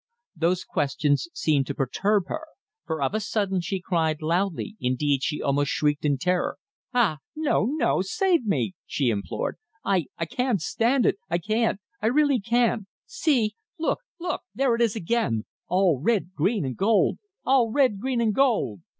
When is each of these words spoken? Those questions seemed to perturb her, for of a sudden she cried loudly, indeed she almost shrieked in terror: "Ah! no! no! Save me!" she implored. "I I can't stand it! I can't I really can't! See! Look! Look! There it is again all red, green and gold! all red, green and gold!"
Those 0.35 0.63
questions 0.63 1.27
seemed 1.31 1.67
to 1.67 1.75
perturb 1.75 2.23
her, 2.25 2.47
for 2.87 3.03
of 3.03 3.13
a 3.13 3.19
sudden 3.19 3.61
she 3.61 3.79
cried 3.79 4.19
loudly, 4.23 4.75
indeed 4.81 5.21
she 5.21 5.43
almost 5.43 5.69
shrieked 5.69 6.05
in 6.05 6.17
terror: 6.17 6.57
"Ah! 6.91 7.19
no! 7.35 7.65
no! 7.75 8.01
Save 8.01 8.43
me!" 8.43 8.73
she 8.87 9.11
implored. 9.11 9.59
"I 9.85 10.07
I 10.17 10.25
can't 10.25 10.59
stand 10.59 11.05
it! 11.05 11.17
I 11.29 11.37
can't 11.37 11.79
I 12.01 12.07
really 12.07 12.39
can't! 12.39 12.87
See! 13.05 13.53
Look! 13.77 13.99
Look! 14.19 14.41
There 14.55 14.73
it 14.73 14.81
is 14.81 14.95
again 14.95 15.45
all 15.67 16.01
red, 16.01 16.33
green 16.33 16.65
and 16.65 16.75
gold! 16.75 17.19
all 17.45 17.71
red, 17.71 17.99
green 17.99 18.21
and 18.21 18.33
gold!" 18.33 18.81